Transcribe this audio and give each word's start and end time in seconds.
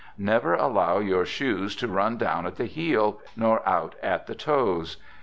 Never 0.17 0.55
allow 0.55 0.97
your 0.97 1.25
shoes 1.27 1.75
to 1.75 1.87
run 1.87 2.17
down 2.17 2.47
at 2.47 2.55
the 2.55 2.65
heel, 2.65 3.21
nor 3.35 3.61
out 3.69 3.93
at 4.01 4.25
the 4.25 4.33
toes. 4.33 4.97